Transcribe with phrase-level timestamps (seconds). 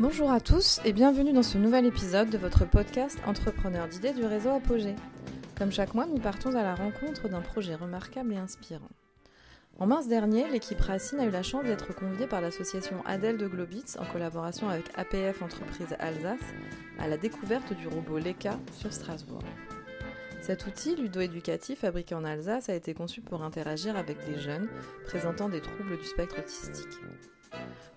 [0.00, 4.24] Bonjour à tous et bienvenue dans ce nouvel épisode de votre podcast Entrepreneur d'idées du
[4.24, 4.94] réseau Apogée.
[5.56, 8.88] Comme chaque mois, nous partons à la rencontre d'un projet remarquable et inspirant.
[9.80, 13.48] En mars dernier, l'équipe Racine a eu la chance d'être conviée par l'association Adèle de
[13.48, 16.54] Globitz en collaboration avec APF Entreprise Alsace
[17.00, 19.42] à la découverte du robot Leka sur Strasbourg.
[20.40, 24.68] Cet outil ludo-éducatif fabriqué en Alsace a été conçu pour interagir avec des jeunes
[25.06, 27.00] présentant des troubles du spectre autistique.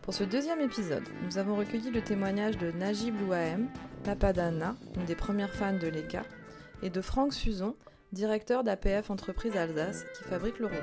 [0.01, 3.68] Pour ce deuxième épisode, nous avons recueilli le témoignage de Najib Louahem,
[4.04, 6.24] papa d'Anna, une des premières fans de l'ECA,
[6.82, 7.75] et de Franck Suzon,
[8.11, 10.77] directeur d'APF Entreprise Alsace, qui fabrique le robot.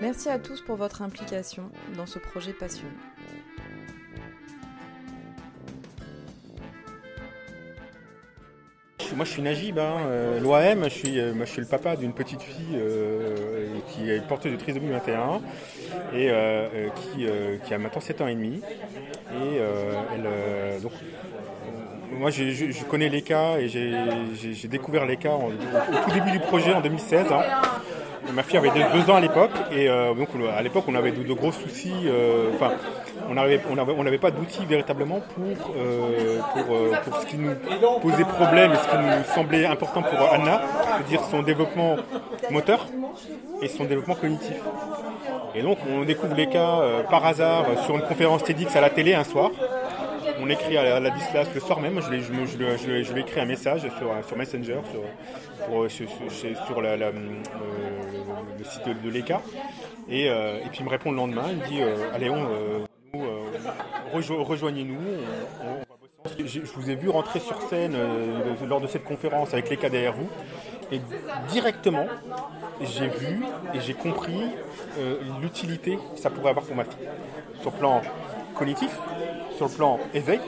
[0.00, 2.90] Merci à tous pour votre implication dans ce projet passionnant.
[9.16, 11.96] Moi je suis Najib, hein, euh, l'OAM, je suis, euh, moi, je suis le papa
[11.96, 15.40] d'une petite fille euh, qui est porteuse de trisomie 21
[16.14, 16.30] et
[17.64, 18.60] qui, a maintenant 7 ans et demi.
[19.32, 19.60] Et
[20.80, 20.92] donc,
[22.18, 26.80] moi je, connais l'ECA et j'ai découvert l'ECA en- au, tout début du projet en
[26.80, 27.26] 2016.
[27.32, 27.42] hein.
[28.34, 31.32] Ma fille avait deux, ans à l'époque et euh, donc à l'époque on avait de,
[31.32, 31.92] gros soucis.
[32.06, 32.72] euh, Enfin,
[33.28, 36.40] on n'avait pas d'outils véritablement pour euh,
[37.04, 37.52] pour, ce qui nous
[38.00, 40.62] posait problème et ce qui nous semblait important pour Anna,
[40.96, 41.96] c'est-à-dire son développement
[42.50, 42.86] moteur
[43.62, 44.56] et son développement cognitif.
[45.54, 49.14] Et donc on découvre les cas par hasard sur une conférence TEDx à la télé
[49.14, 49.50] un soir.
[50.42, 53.12] On écrit à la, à la Dislas le soir même, je lui je, je, je,
[53.12, 55.88] lui- écrit un message sur, sur Messenger, sur, euh,
[57.12, 57.18] euh,
[58.58, 59.40] le site de, de l'ECA.
[60.08, 62.78] Et, euh, puis il me répond le lendemain, il me dit euh, Allez, on, euh,
[63.14, 63.42] nous, euh,
[64.14, 64.98] rejo- rejoignez-nous,
[66.44, 70.12] Je vous ai vu rentrer sur scène euh, lors de cette conférence avec l'ECA derrière
[70.14, 70.28] vous.
[70.92, 71.00] Et
[71.48, 72.06] directement,
[72.82, 73.44] j'ai vu
[73.74, 74.42] et j'ai compris
[74.98, 77.08] euh, l'utilité que ça pourrait avoir pour ma fille.
[77.62, 78.00] Sur plan
[79.56, 80.40] sur le plan éveil,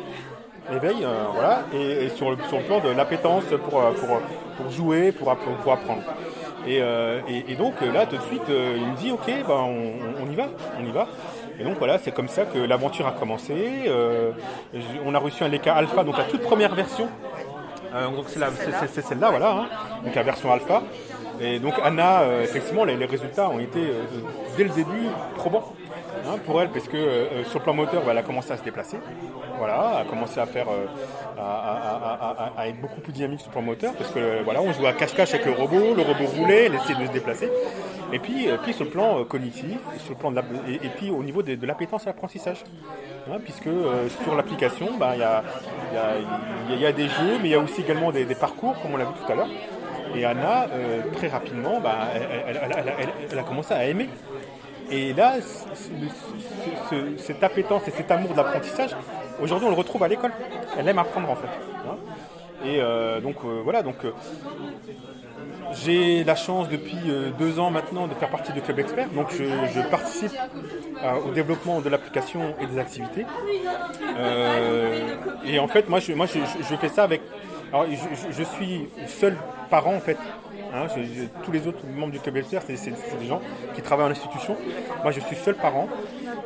[0.72, 4.20] éveil euh, voilà, et, sur, le, sur le plan de l'appétence pour, euh, pour,
[4.56, 6.02] pour jouer, pour, app- pour apprendre.
[6.66, 10.30] Et, euh, et- et donc là, tout de suite, il me dit, ok, ben, on,
[10.30, 10.44] y va,
[10.80, 11.08] on y va.
[11.58, 13.90] Et donc voilà, c'est comme ça que l'aventure a commencé.
[15.04, 17.08] On a reçu un Leica Alpha, donc la toute première version.
[17.92, 19.66] Donc c'est celle-là, voilà, hein.
[20.04, 20.82] donc la version Alpha.
[21.40, 23.80] Et donc Anna, effectivement, les, les résultats ont été
[24.56, 25.72] dès le début probants
[26.32, 28.56] hein, pour elle, parce que euh, sur le plan moteur, bah, elle a commencé à
[28.56, 28.98] se déplacer.
[29.58, 30.86] Voilà, a commencé à faire, euh,
[31.38, 34.88] à, être beaucoup plus dynamique sur le plan moteur, parce que euh, voilà, on jouait
[34.88, 37.50] à cache-cache avec le robot, le robot roulait, elle essayait de se déplacer.
[38.12, 40.88] Et puis, euh, puis sur le plan euh, cognitif, sur le plan de la- et,
[40.96, 42.64] puis au niveau de, de l'appétence à l'apprentissage.
[43.30, 45.42] Hein, puisque euh, sur l'application, bah, il y, a,
[46.76, 49.04] y a- des jeux, mais il y a aussi également des, parcours, comme on l'a
[49.04, 49.48] vu tout à l'heure.
[50.14, 52.08] Et Anna, euh, très rapidement, bah,
[53.30, 54.08] elle a commencé à aimer.
[54.92, 55.36] Et là,
[57.16, 58.90] cette appétence et cet amour de l'apprentissage,
[59.40, 60.32] aujourd'hui, on le retrouve à l'école.
[60.78, 61.48] Elle aime apprendre, en fait.
[61.88, 61.96] hein.
[62.64, 64.04] Et euh, donc, euh, voilà, donc...
[64.04, 64.12] euh,
[65.72, 66.98] j'ai la chance depuis
[67.38, 70.32] deux ans maintenant de faire partie du Club Expert, donc je, participe
[71.26, 73.24] au développement de l'application et des activités.
[75.46, 77.22] Et en fait, moi, je fais ça avec.
[77.72, 77.86] Alors,
[78.30, 79.36] je, suis seul
[79.70, 80.18] parent en fait.
[80.74, 80.86] Hein,
[81.44, 83.40] tous les autres membres du Club Expert, c'est des gens
[83.74, 84.56] qui travaillent en institution.
[85.02, 85.88] Moi, je suis seul parent.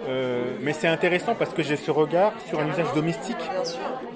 [0.09, 3.37] Euh, mais c'est intéressant parce que j'ai ce regard sur un usage domestique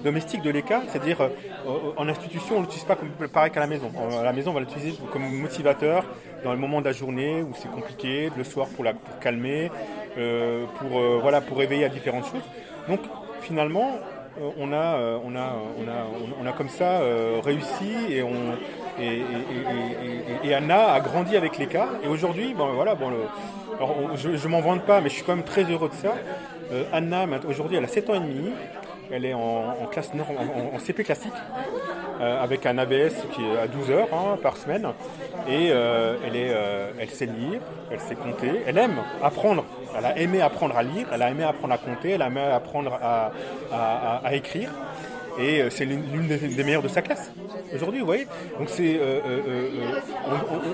[0.04, 3.90] domestique de l'ECA, c'est-à-dire euh, en institution, on l'utilise pas comme pareil qu'à la maison.
[3.96, 6.04] Euh, À la maison, on va l'utiliser comme motivateur
[6.44, 8.86] dans le moment de la journée où c'est compliqué, le soir pour,
[9.20, 9.70] calmer,
[10.78, 12.44] pour, voilà, pour éveiller à différentes choses.
[12.88, 13.00] Donc
[13.42, 13.98] finalement,
[14.58, 16.06] on, a, euh, on, a, on, a,
[16.42, 18.22] on a comme ça euh, réussi et,
[20.54, 21.88] Anna a grandi avec l'ECA.
[22.04, 23.10] Et aujourd'hui, bon, voilà, bon,
[24.16, 26.14] je ne m'en vante pas, mais je suis quand même très heureux de ça.
[26.72, 28.50] Euh, Anna, aujourd'hui, elle a 7 ans et demi.
[29.12, 30.12] Elle est en, classe
[30.72, 31.32] en, CP classique,
[32.20, 34.86] euh, avec un ABS qui est à 12 heures hein, par semaine.
[35.48, 37.60] Et euh, elle, est, euh, elle sait lire,
[37.90, 39.64] elle sait compter, elle aime apprendre.
[39.96, 42.40] Elle a aimé apprendre à lire, elle a aimé apprendre à compter, elle a aimé
[42.40, 43.32] apprendre à,
[44.24, 44.70] à- écrire.
[45.38, 47.30] Et euh, c'est l'une des, meilleures de sa classe
[47.74, 48.26] aujourd'hui, vous voyez.
[48.58, 49.68] Donc c'est, euh, euh,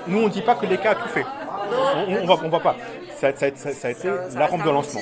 [0.07, 1.25] nous on dit pas que l'ECA a tout fait.
[1.71, 2.75] On, on- on va, on va pas.
[3.17, 5.01] Ça, ça- ça- ça a été la rampe de lancement.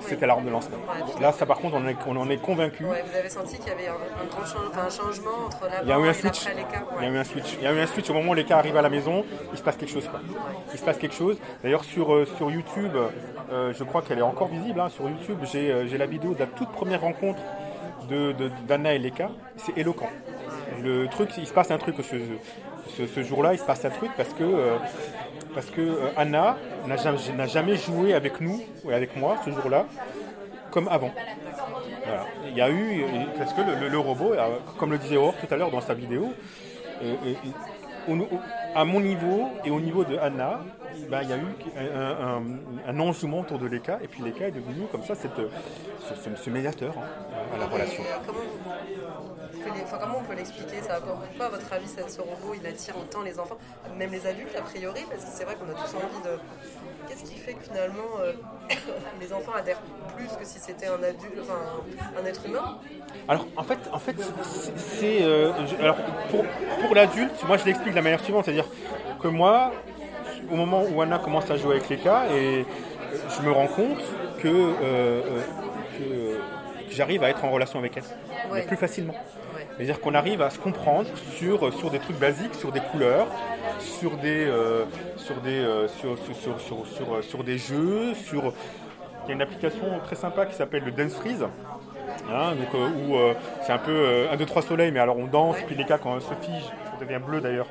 [0.00, 0.76] C'était la rampe de lancement.
[1.20, 2.84] Là, ça par contre, on, en est- on en est convaincu.
[2.84, 5.64] Ouais, vous avez senti qu'il y avait un, un grand change- enfin, un changement entre
[5.64, 6.82] l'avant Il y a eu un et l'après l'écart.
[7.00, 7.54] Il y a eu un switch.
[7.58, 9.24] Il y a eu un switch au moment où les cas arrivent à la maison.
[9.52, 10.06] Il se passe quelque chose.
[10.08, 10.20] Quoi.
[10.72, 11.36] Il se passe quelque chose.
[11.62, 12.92] D'ailleurs sur euh, sur YouTube,
[13.52, 14.78] euh, je crois qu'elle est encore visible.
[14.80, 17.40] hein, sur YouTube, j'ai euh, j'ai la vidéo de la toute première rencontre
[18.08, 19.30] de de- d'Anna et Leka.
[19.56, 20.08] C'est éloquent.
[20.82, 22.16] Le truc, il se passe un truc ce,
[22.96, 23.52] ce, ce jour-là.
[23.54, 24.44] Il se passe un truc parce que
[25.54, 26.56] parce que euh, Anna
[26.86, 29.86] n'a jamais, joué avec nous ou avec moi ce jour-là
[30.70, 31.10] comme avant.
[32.46, 33.04] Il y a eu,
[33.36, 34.32] parce que le, robot,
[34.78, 36.32] comme le disait Aurore tout à l'heure dans sa vidéo,
[38.74, 40.60] à mon niveau et au niveau de Anna,
[41.10, 41.46] bah, il y a eu
[42.86, 45.32] un, enjouement autour de l'ECA, et puis l'ECA est devenu comme ça cette,
[46.36, 48.02] ce, médiateur hein, à la relation.
[50.16, 53.58] On peut l'expliquer ça Pourquoi, à votre avis, ce robot il attire autant les enfants,
[53.96, 56.38] même les adultes a priori Parce que c'est vrai qu'on a tous envie de.
[57.08, 58.32] Qu'est-ce qui fait que finalement euh,
[59.20, 59.80] les enfants adhèrent
[60.14, 61.58] plus que si c'était un adulte, enfin
[62.20, 62.78] un être humain
[63.26, 64.16] Alors en fait, en fait,
[64.76, 65.96] c'est euh, alors
[66.30, 66.44] pour,
[66.82, 68.68] pour l'adulte, moi je l'explique de la manière suivante, c'est-à-dire
[69.22, 69.72] que moi,
[70.50, 72.66] au moment où Anna commence à jouer avec les cas, et
[73.36, 74.02] je me rends compte
[74.40, 74.48] que,
[74.82, 75.40] euh,
[76.90, 79.14] j'arrive à être en relation avec elle, plus facilement.
[79.78, 83.28] C'est-à-dire qu'on arrive à se comprendre sur, sur des trucs basiques, sur des couleurs,
[83.78, 84.84] sur des, euh,
[85.16, 88.52] sur des, euh, sur, sur, sur, des jeux, sur...
[89.24, 91.46] Il y a une application très sympa qui s'appelle le Dance Freeze.
[92.28, 93.16] Hein, donc, où
[93.62, 96.14] c'est un peu un, deux, trois soleils, mais alors on danse, puis les cas quand
[96.14, 97.68] on se fige, ça devient bleu d'ailleurs.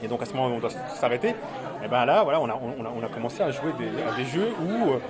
[0.00, 1.34] Et donc à ce moment on doit s'arrêter.
[1.84, 3.72] Et ben là, voilà, on a, on a, commencé à jouer
[4.06, 5.00] à des jeux où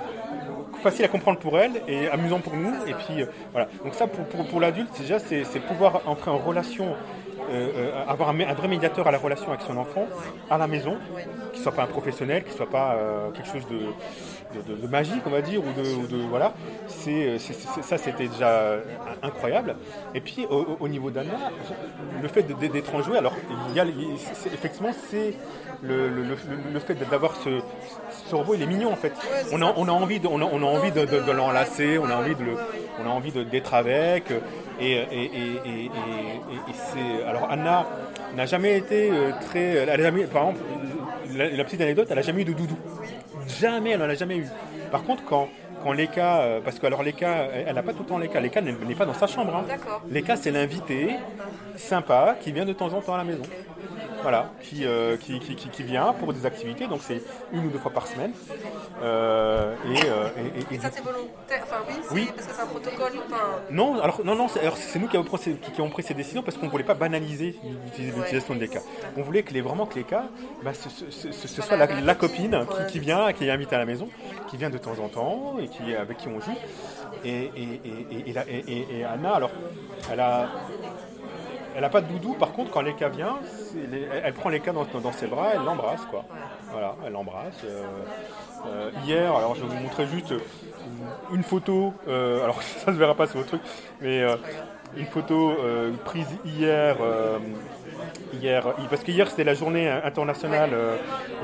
[0.83, 2.75] facile à comprendre pour elle et amusant pour nous.
[2.87, 3.69] Et puis euh, voilà.
[3.85, 6.95] Donc ça pour, pour, l'adulte déjà c'est pouvoir entrer en relation,
[7.51, 10.07] euh, euh, avoir un, vrai médiateur à la relation avec son enfant
[10.51, 10.97] à la maison,
[11.53, 12.97] qui soit pas un professionnel, qui soit pas
[13.35, 16.55] quelque chose de, de, magique on va dire ou de, voilà.
[16.89, 18.77] Ça c'était déjà
[19.23, 19.77] incroyable.
[20.15, 21.51] Et puis au, niveau d'Anna,
[22.21, 23.35] le fait d'être en jouet, alors
[23.69, 23.85] il y a,
[24.53, 25.35] effectivement c'est
[25.83, 26.25] le, le,
[26.73, 27.61] le, fait d'avoir ce,
[28.29, 29.13] ce robot il est mignon en fait.
[29.53, 32.09] on, a, on a envie de, on a, on a envie de, de, l'enlacer, on
[32.09, 32.53] a envie de le,
[33.03, 34.25] on a envie d'être avec.
[34.81, 35.91] Et, et, et, et
[36.73, 37.87] c'est alors Anna
[38.37, 40.61] n'a jamais été euh, très, elle a jamais, par exemple,
[41.37, 42.79] la, petite anecdote, elle a jamais eu de doudou.
[43.61, 44.47] Jamais, elle n'en a jamais eu.
[44.91, 45.49] Par contre, quand
[45.83, 48.61] quand Leka, euh, parce que alors Leka, elle n'a pas tout le temps Leka, Leka
[48.61, 49.55] n'est pas dans sa chambre.
[49.55, 49.65] Hein.
[50.11, 51.11] Leka, c'est l'invité
[51.77, 53.45] sympa qui vient de temps en temps à la maison.
[54.23, 54.51] Voilà,
[54.83, 57.23] euh, qui, qui, qui, vient pour des activités, donc c'est
[57.53, 58.33] une ou deux fois par semaine.
[59.03, 60.29] Euh, euh,
[60.71, 61.77] et, et, ça c'est volontaire, enfin
[62.11, 63.13] oui, parce que c'est un protocole.
[63.71, 66.57] Non, alors non, non, c'est nous qui avons, pris, qui avons, pris ces décisions parce
[66.57, 67.57] qu'on ne voulait pas banaliser
[67.97, 68.81] l'utilisation de l'ECA.
[69.17, 70.25] On voulait que les, vraiment que l'ECA,
[70.63, 74.09] bah, ce, ce, soit la, copine qui, vient, qui est invitée à la maison,
[74.51, 76.57] qui vient de temps en temps et qui, avec qui on joue.
[77.25, 77.51] Et,
[78.69, 79.51] et Anna, alors,
[80.11, 80.49] elle a
[81.79, 83.37] elle n'a pas de doudou, par contre, quand Leka vient,
[84.25, 86.25] elle prend Leka dans, dans ses bras, elle l'embrasse, quoi.
[86.73, 87.55] Voilà, elle l'embrasse.
[87.65, 87.85] Euh,
[88.67, 90.35] euh, hier, alors je vais vous montrer juste
[91.33, 93.61] une photo, euh, alors ça ne se verra pas sur votre truc,
[94.01, 94.25] mais
[94.97, 95.55] une photo
[96.05, 96.97] prise hier,
[98.43, 100.71] hier, parce que hier c'était la journée internationale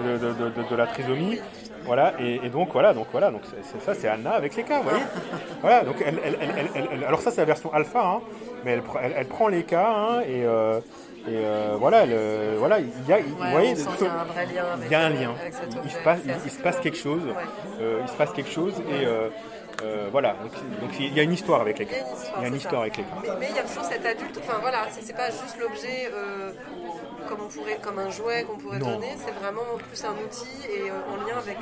[0.04, 1.38] de, la trisomie.
[1.84, 3.42] Voilà, et, donc voilà, donc voilà, donc
[3.84, 5.04] ça c'est Anna avec les cas, vous voyez.
[5.60, 8.20] Voilà, donc elle, alors ça c'est la version alpha, hein,
[8.64, 8.80] mais
[9.16, 10.80] elle, prend les cas hein, et, euh,
[11.28, 12.04] et euh, voilà,
[12.58, 15.34] voilà, il y a, vous voyez, il y a un lien,
[15.84, 17.22] il, se passe, il, se passe quelque chose,
[17.80, 19.06] euh, il se passe quelque chose et
[20.10, 20.36] voilà,
[20.80, 21.96] donc, il y a une histoire avec les cas.
[22.38, 23.36] Il y a une histoire avec les cas.
[23.38, 26.10] Mais, il y a toujours cet adulte, enfin voilà, c'est pas juste l'objet
[27.28, 30.90] comme, on pourrait, comme un jouet qu'on pourrait donner, c'est vraiment plus un outil et
[30.90, 31.58] en lien avec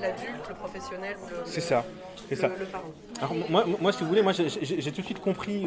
[0.00, 1.84] l'adulte, le professionnel ou le, c'est ça,
[2.28, 2.48] c'est ça.
[2.48, 2.92] le parent.
[3.18, 5.66] Alors, moi, moi, si vous voulez, moi j'ai tout de suite compris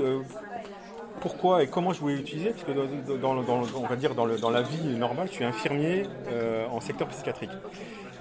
[1.22, 4.95] pourquoi et comment je voulais l'utiliser, parce que dans, on va dire dans, la vie
[4.98, 7.51] normale, je suis infirmier euh, en secteur psychiatrique.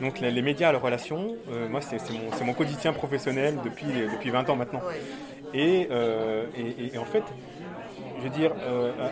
[0.01, 1.99] Donc les, médias à la relation, euh, moi c'est
[2.45, 4.83] mon, quotidien professionnel depuis, depuis 20 ans maintenant.
[5.55, 7.23] Euh, et, en fait,
[8.29, 8.53] dire,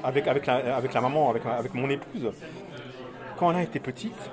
[0.02, 2.30] avec, avec, la, avec la maman, avec, avec mon épouse,
[3.38, 4.30] quand elle a été petite,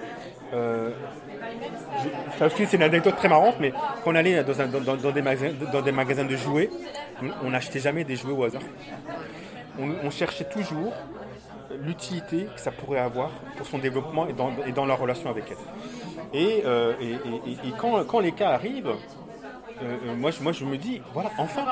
[2.56, 5.92] c'est une anecdote très marrante, mais quand on allait dans, dans, des, magasins, dans des
[5.92, 6.70] magasins de jouets,
[7.44, 8.62] on n'achetait jamais des jouets au hasard
[9.80, 10.94] on, cherchait toujours
[11.82, 15.46] l'utilité que ça pourrait avoir pour son développement et dans, et dans la relation avec
[15.50, 16.40] elle.
[16.40, 16.94] Et, euh,
[17.78, 21.66] quand, quand, les cas arrivent, euh, euh, moi, je, moi je me dis, voilà, enfin,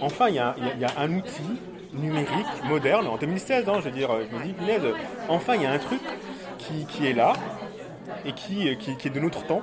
[0.00, 0.54] enfin il y, a,
[0.98, 1.60] un outil
[1.96, 4.54] numérique moderne, en 2016, hein, je veux dire, je me dis,
[5.28, 6.00] enfin il y a un truc
[6.58, 7.32] qui, est là
[8.24, 9.62] et qui, qui, est de notre temps.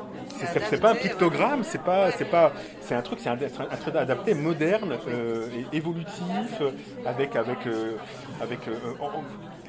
[0.70, 4.34] C'est pas un pictogramme, c'est pas, c'est pas, c'est un truc, c'est un, truc adapté,
[4.34, 4.98] moderne,
[5.72, 6.62] et évolutif,
[7.06, 7.60] avec, avec,
[8.42, 8.60] avec,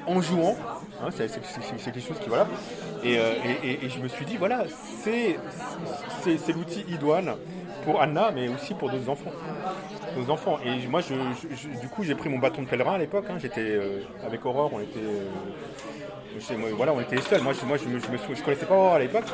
[0.07, 0.55] en, jouant.
[1.01, 2.47] Hein, c'est quelque chose qui voilà.
[3.03, 4.65] Et, et, je me suis dit voilà,
[5.03, 5.37] c'est
[6.53, 7.35] l'outil idoine
[7.83, 9.31] pour Anna, mais aussi pour d'autres enfants.
[10.17, 10.59] Nos enfants.
[10.65, 11.13] Et moi, je,
[11.79, 13.25] du coup, j'ai pris mon bâton de pèlerin à l'époque.
[13.29, 13.37] Hein.
[13.39, 13.79] J'étais
[14.25, 14.99] avec Aurore, on était
[16.99, 17.41] était les seuls.
[17.41, 17.77] Moi, je, moi,
[18.43, 19.25] connaissais pas à l'époque.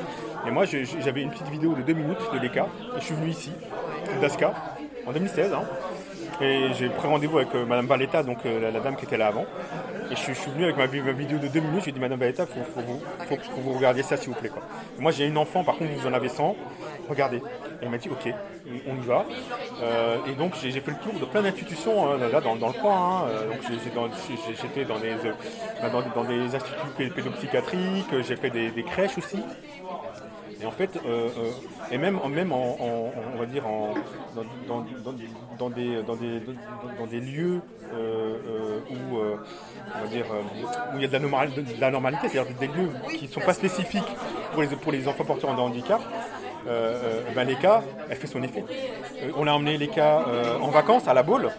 [0.47, 2.67] Et moi, j'avais une petite vidéo de deux minutes de l'ECA.
[2.97, 3.51] Je suis venu ici,
[4.21, 4.53] d'Aska,
[5.05, 5.53] en 2016.
[5.53, 5.63] Hein.
[6.41, 9.45] Et j'ai pris rendez-vous avec Madame Valetta, donc la, dame qui était là avant.
[10.09, 12.63] Et je, suis venu avec ma, vidéo de deux minutes, j'ai dit Madame Valetta, il
[12.63, 12.81] faut,
[13.27, 14.49] faut, que vous regardiez ça s'il vous plaît.
[14.49, 14.61] Quoi.
[14.99, 16.55] moi j'ai une enfant, par contre vous en avez 100,
[17.09, 17.37] regardez.
[17.37, 18.33] Et il m'a dit ok,
[18.87, 19.25] on y va.
[19.81, 23.25] Euh, et donc j'ai fait le tour de plein d'institutions hein, là dans, le coin.
[23.25, 23.29] Hein.
[23.69, 29.39] J'étais dans, des, euh, dans, des instituts pédopsychiatriques, j'ai fait des, crèches aussi.
[30.61, 31.29] Et en fait, euh,
[31.91, 32.77] et même, même en,
[33.33, 33.93] on va dire en,
[34.35, 36.39] dans, dans, des, dans, des,
[36.99, 40.25] dans des lieux où, on va dire,
[40.93, 44.03] où il y a de la, normalité, c'est-à-dire des lieux qui ne sont pas spécifiques
[44.51, 48.43] pour les, pour les enfants porteurs de handicap, euh, euh, ben, Leka, elle fait son
[48.43, 48.63] effet.
[49.21, 50.25] Euh, on a emmené Leka
[50.61, 51.49] en vacances à la Baule.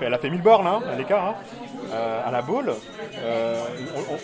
[0.00, 1.34] Elle a fait 1000 bornes, hein, Leka, hein,
[2.26, 2.72] à la Baule.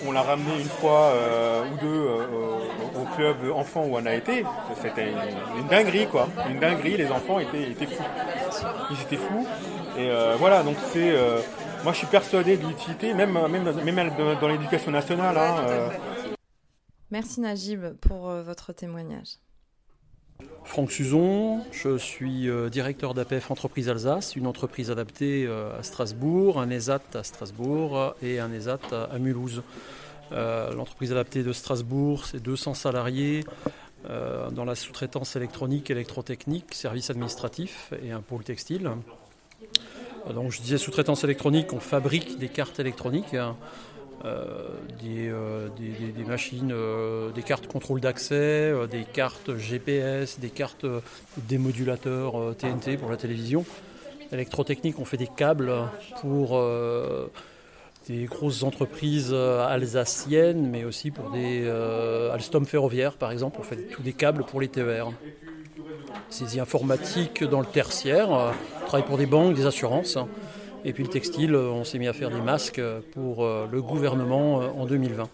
[0.07, 1.13] on, l'a ramené une fois
[1.73, 2.07] ou deux
[3.01, 4.45] au club enfant où on a été.
[4.81, 5.13] C'était
[5.59, 6.29] une, dinguerie, quoi.
[6.49, 8.05] Une dinguerie, les enfants étaient, fous.
[8.91, 9.47] Ils étaient fous.
[9.99, 11.13] Et voilà, donc c'est.
[11.85, 15.37] moi, je suis persuadé de l'utilité, même, même, dans l'éducation nationale.
[15.37, 15.91] Hein,
[17.13, 19.39] Merci Najib pour votre témoignage.
[20.65, 26.61] Franck Suzon, je suis euh, directeur d'APF Entreprise Alsace, une entreprise adaptée euh, à Strasbourg,
[26.61, 29.63] un ESAT à Strasbourg et un ESAT à Mulhouse.
[30.31, 33.45] Euh, l'entreprise adaptée de Strasbourg, c'est 200 salariés
[34.09, 38.91] dans la sous-traitance électronique, électrotechnique, services administratifs et un pôle textile.
[40.33, 43.35] Donc je disais sous-traitance électronique, on fabrique des cartes électroniques.
[43.35, 43.57] Hein.
[44.25, 44.69] Euh,
[45.03, 50.87] euh, des, machines, euh, des cartes contrôle d'accès, des cartes GPS, des cartes
[51.39, 53.65] démodulateurs TNT pour la télévision.
[54.33, 55.73] Électrotechnique, on fait des câbles
[56.21, 56.63] pour
[58.09, 61.69] des grosses entreprises alsaciennes, mais aussi pour des
[62.33, 63.59] Alstom ferroviaires, par exemple.
[63.61, 65.11] On fait tous des câbles pour les TER.
[66.29, 70.19] Saisie informatique dans le tertiaire, on travaille pour des banques, des assurances.
[70.85, 72.81] Et puis le textile, euh, on s'est mis à faire des masques
[73.13, 75.29] pour euh, le gouvernement euh, en 2020.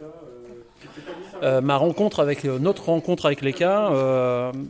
[1.62, 3.87] ma rencontre avec notre rencontre avec l'ECA,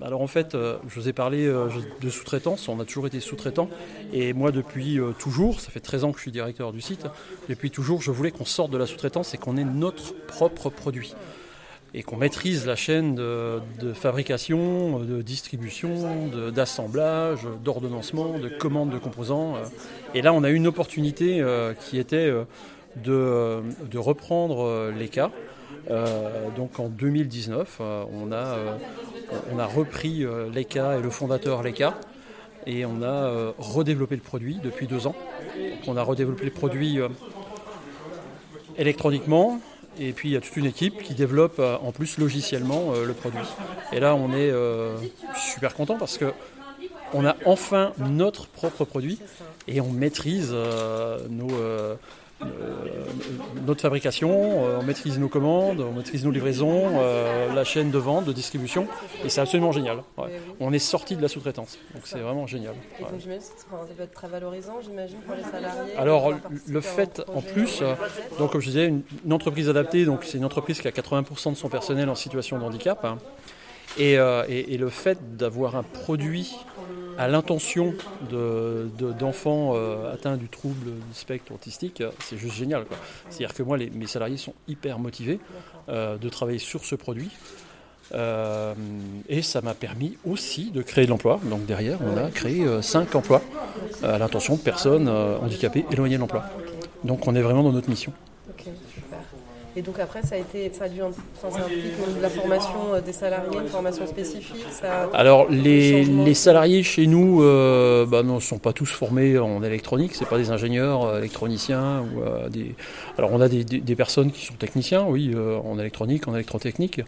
[0.02, 3.68] alors en fait, je vous ai parlé de sous-traitance, on a toujours été sous-traitant,
[4.12, 7.06] et moi depuis toujours, ça fait 13 ans que je suis directeur du site,
[7.49, 11.14] depuis toujours je voulais qu'on sorte de la sous-traitance et qu'on ait notre propre produit
[11.95, 13.61] et qu'on maîtrise la chaîne de,
[13.95, 19.55] fabrication, de distribution, d'assemblage, d'ordonnancement, de commande de composants.
[20.14, 22.45] Et là, on a une opportunité euh, qui était euh,
[23.05, 25.31] de, reprendre euh, les cas.
[26.57, 28.57] donc en 2019, on, a,
[29.52, 31.99] on a repris l'ECA et le fondateur l'ECA
[32.66, 35.14] et on a redéveloppé le produit depuis deux ans.
[35.87, 36.99] on a redéveloppé le produit
[38.76, 39.61] électroniquement,
[39.98, 43.04] et puis il y a toute une équipe qui développe euh, en plus logiciellement euh,
[43.04, 43.46] le produit.
[43.92, 44.96] Et là on est euh,
[45.36, 46.32] super content parce que
[47.12, 49.18] on a enfin notre propre produit
[49.68, 50.52] et on maîtrise
[51.30, 51.48] nos,
[53.66, 57.99] notre fabrication, euh, on maîtrise nos commandes, on maîtrise nos livraisons, euh, la chaîne de
[57.99, 58.87] vente, de distribution,
[59.25, 60.02] et c'est absolument génial.
[60.61, 62.75] On est sorti de la sous-traitance, donc c'est vraiment génial.
[62.99, 63.64] Et donc j'imagine ça
[63.96, 65.96] peut être très valorisant, j'imagine, pour les salariés.
[65.96, 66.32] Alors
[66.66, 67.82] le fait en plus,
[68.38, 71.56] donc comme je disais, une, entreprise adaptée, donc c'est une entreprise qui a 80% de
[71.56, 73.18] son personnel en situation de handicap, hein.
[73.99, 76.56] et, et, le fait d'avoir un produit
[77.18, 77.94] à l'intention
[79.18, 82.85] d'enfants de, euh, atteints du trouble du spectre autistique, c'est juste génial.
[83.28, 85.38] C'est-à-dire que moi, les, mes salariés sont hyper motivés
[85.88, 87.30] euh, de travailler sur ce produit.
[88.14, 88.73] Euh,
[89.28, 91.40] et ça m'a permis aussi de créer de l'emploi.
[91.44, 93.42] Donc derrière, on a créé 5 emplois
[94.02, 96.44] à l'intention de personnes handicapées éloignées de l'emploi.
[97.04, 98.12] Donc on est vraiment dans notre mission.
[99.78, 102.95] Et donc après, ça a été, ça a dû, enfin, ça implique de la formation
[102.95, 104.64] euh, des salariés, une formation spécifique.
[105.12, 110.12] Alors les, les, salariés chez nous, euh, bah, ne sont pas tous formés en électronique.
[110.14, 112.75] C'est pas des ingénieurs euh, électroniciens ou euh, des.
[113.18, 117.02] Alors on a des, des, personnes qui sont techniciens, oui, en électronique, en électrotechnique,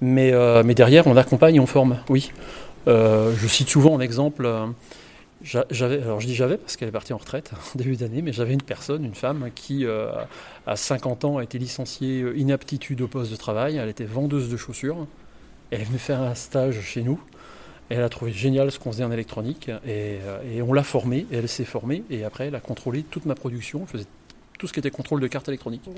[0.00, 0.32] mais
[0.64, 2.32] mais derrière on accompagne, on forme, oui.
[2.86, 4.48] je cite souvent en exemple.
[5.42, 8.32] J'avais, alors je dis j'avais parce qu'elle est partie en retraite en début d'année, mais
[8.32, 10.12] j'avais une personne, une femme, qui euh,
[10.66, 13.76] à 50 ans a été licenciée euh, inaptitude au poste de travail.
[13.76, 15.06] Elle était vendeuse de chaussures.
[15.70, 17.20] Elle est venue faire un stage chez nous.
[17.88, 21.26] elle a trouvé génial ce qu'on faisait en électronique et, euh, on l'a formée.
[21.32, 23.80] elle s'est formée et après elle a contrôlé toute ma production.
[23.82, 24.06] Elle faisait
[24.58, 25.88] tout ce qui était contrôle de carte électronique.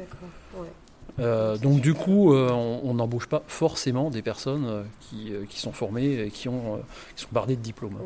[1.18, 6.80] donc du coup, on n'embauche pas forcément des personnes qui, sont formées et qui, ont,
[7.14, 7.98] qui sont bardées de diplômes.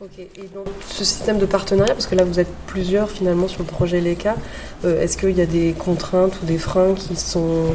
[0.00, 3.62] Ok, et donc ce système de partenariat, parce que là vous êtes plusieurs finalement sur
[3.62, 4.36] le projet LECA,
[4.84, 7.74] euh, est-ce qu'il y a des contraintes ou des freins qui sont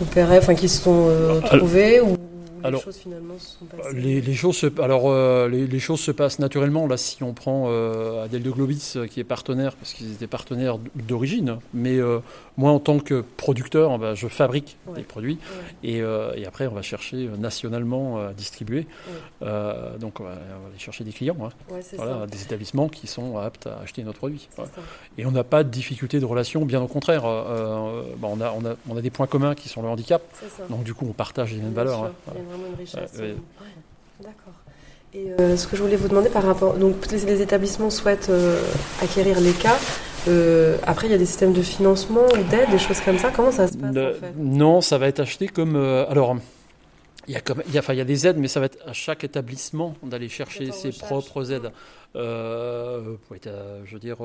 [0.00, 2.16] opérés, enfin qui sont euh, trouvés ou
[2.64, 5.78] Ou les choses finalement se sont passées les, les, choses se, alors, euh, les, les,
[5.78, 6.86] choses se passent naturellement.
[6.86, 10.26] Là, si on prend euh, Adèle de Globis, euh, qui est partenaire, parce qu'ils étaient
[10.26, 12.18] partenaires d'origine, mais euh,
[12.56, 14.96] moi, en tant que producteur, bah, je fabrique Ouais.
[14.96, 15.38] des produits
[15.82, 15.88] Ouais.
[15.90, 15.98] et,
[16.40, 18.86] et après, on va chercher nationalement à distribuer.
[19.40, 21.50] Donc, on va, on va aller chercher des clients, hein.
[21.96, 24.48] Voilà, des établissements qui sont aptes à acheter notre produit.
[25.18, 27.22] Et on n'a pas de difficulté de relation, bien au contraire.
[27.22, 30.22] Bah, on, a, on, a, on a des points communs qui sont le handicap,
[30.68, 31.98] donc du coup, on partage les mêmes Bien valeurs.
[31.98, 32.32] sûr, hein.
[32.50, 33.12] Vraiment une richesse.
[33.18, 33.36] Ouais,
[34.20, 34.54] D'accord.
[35.12, 36.74] Et euh, ce que je voulais vous demander par rapport.
[36.74, 38.62] Donc, les, les établissements souhaitent euh,
[39.02, 39.76] acquérir les cas.
[40.28, 43.32] Euh, après, il y a des systèmes de financement ou d'aide, des choses comme ça.
[43.34, 44.34] Comment ça se passe en fait?
[44.36, 45.76] Non, ça va être acheté comme.
[45.76, 46.36] alors,
[47.26, 48.60] il y, a comme, il, y a, enfin, il y a des aides, mais ça
[48.60, 50.98] va être à chaque établissement d'aller chercher ses recherche.
[50.98, 51.70] propres aides.
[52.16, 53.16] Euh,
[53.84, 54.18] je veux dire,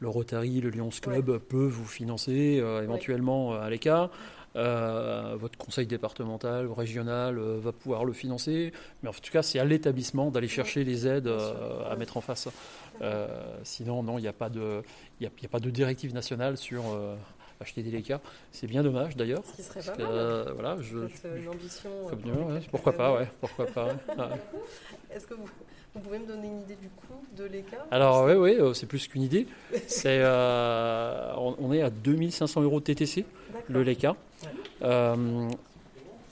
[0.00, 4.10] le Rotary, le Lions Club peut vous financer euh, éventuellement à l'écart.
[4.58, 8.72] Euh, votre conseil départemental ou régional euh, va pouvoir le financer.
[9.02, 12.20] Mais en tout cas, c'est à l'établissement d'aller chercher les aides euh, à mettre en
[12.20, 12.48] face.
[13.62, 14.82] Sinon, non, il n'y a, pas de-
[15.20, 16.82] y a, il y a pas de directive nationale sur
[17.60, 18.20] acheter des LECA.
[18.52, 19.42] C'est bien dommage d'ailleurs.
[19.44, 20.06] Ce qui serait pas mal.
[20.10, 21.90] euh, voilà, je, une ambition.
[22.08, 23.86] comme ouais, pourquoi pas, ouais, pourquoi pas.
[23.86, 23.94] Ouais.
[25.12, 25.48] Est-ce que vous,
[25.98, 28.86] vous pouvez me donner une idée du coût de l'écart Alors oui, oui, euh, c'est
[28.86, 29.46] plus qu'une idée.
[29.86, 33.24] C'est, euh, on, on est à 2500 euros de TTC,
[33.68, 34.10] le LECA.
[34.10, 34.48] Ouais.
[34.82, 35.48] Euh,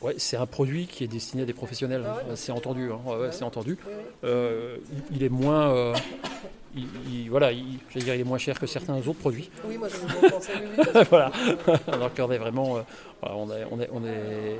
[0.03, 2.05] ouais, c'est un produit qui est destiné à des professionnels.
[2.07, 3.01] Ah ouais, c'est entendu, hein.
[3.07, 3.77] Ouais, c'est entendu.
[4.23, 5.93] Il- est moins,
[7.27, 9.51] il, il- voilà, il, je dire, il est moins cher que certains autres produits.
[9.65, 9.89] Oui, moi
[10.21, 10.53] bien pensé.
[10.57, 11.31] Oui, oui, voilà.
[11.93, 12.81] Alors qu'on est vraiment, euh,
[13.21, 14.57] voilà, on, a, on, on, est-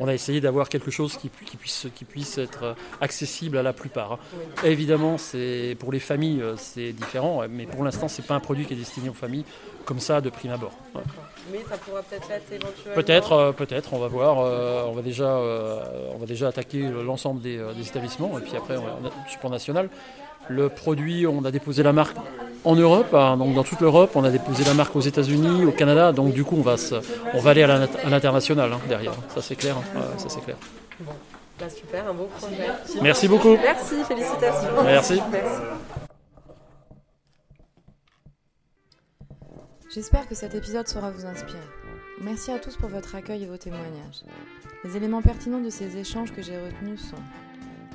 [0.00, 3.62] on a essayé d'avoir quelque chose qui, pu- qui puisse, qui puisse être accessible à
[3.62, 4.12] la plupart.
[4.12, 4.18] hein.
[4.62, 4.70] Oui.
[4.70, 8.66] Évidemment, c'est pour les familles, euh, c'est différent, mais pour l'instant, c'est pas un produit
[8.66, 9.44] qui est destiné aux familles
[9.84, 10.72] comme ça de prime abord.
[10.94, 11.00] Ouais.
[11.50, 12.94] Mais ça pourra peut-être l'être éventuellement.
[12.94, 14.40] Peut-être, euh, peut-être, on va voir.
[14.40, 15.34] euh, on va déjà,
[16.14, 19.50] on va déjà attaquer l'ensemble des, des établissements et puis après, on sur le plan
[19.50, 19.88] national.
[20.48, 22.16] Le produit, on a déposé la marque
[22.64, 25.70] en Europe, hein, donc dans toute l'Europe, on a déposé la marque aux États-Unis, au
[25.72, 26.96] Canada, donc du coup, on va, se-
[27.34, 29.12] on va aller à l'international hein, derrière.
[29.34, 29.98] Ça c'est clair, hein.
[29.98, 30.56] Ouais, ça c'est clair.
[31.00, 31.12] Bon,
[31.60, 32.56] bah super, un beau projet.
[33.02, 33.56] Merci beaucoup.
[33.62, 34.68] Merci, félicitations.
[34.84, 35.20] Merci.
[35.30, 35.48] Merci.
[39.94, 41.58] J'espère que cet épisode saura vous inspirer.
[42.22, 44.22] Merci à tous pour votre accueil et vos témoignages.
[44.84, 47.16] Les éléments pertinents de ces échanges que j'ai retenus sont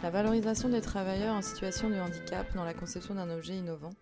[0.04, 3.94] la valorisation des travailleurs en situation de handicap dans la conception d'un objet innovant,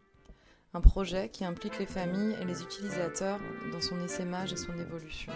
[0.74, 3.40] un projet qui implique les familles et les utilisateurs
[3.72, 5.32] dans son essaimage et son évolution.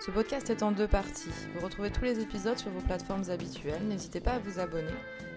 [0.00, 1.30] Ce podcast est en deux parties.
[1.54, 3.86] Vous retrouvez tous les épisodes sur vos plateformes habituelles.
[3.86, 4.96] N'hésitez pas à vous abonner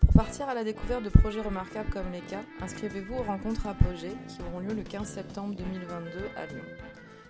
[0.00, 4.12] Pour partir à la découverte de projets remarquables comme les cas, inscrivez-vous aux rencontres Apogée
[4.28, 6.66] qui auront lieu le 15 septembre 2022 à Lyon.